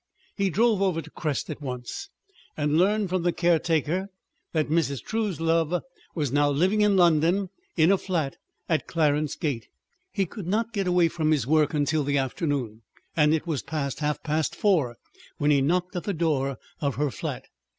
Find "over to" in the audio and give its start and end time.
0.81-1.11